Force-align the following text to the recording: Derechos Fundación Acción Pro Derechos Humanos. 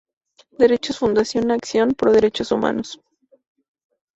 Derechos 0.57 0.97
Fundación 0.97 1.51
Acción 1.51 1.93
Pro 1.93 2.11
Derechos 2.11 2.51
Humanos. 2.51 2.99